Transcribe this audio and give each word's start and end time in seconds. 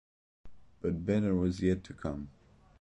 But 0.81 1.05
better 1.05 1.35
was 1.35 1.61
yet 1.61 1.83
to 1.83 1.93
come. 1.93 2.31